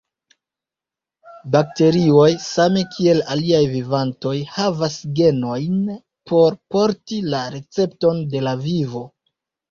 Bakterioj, 1.55 2.29
same 2.45 2.81
kiel 2.95 3.19
aliaj 3.35 3.59
vivantoj, 3.73 4.33
havas 4.53 4.95
genojn 5.19 5.75
por 6.31 6.57
porti 6.77 7.19
la 7.35 7.43
recepton 7.57 8.23
de 8.33 8.43
la 8.47 8.55
vivo. 8.63 9.03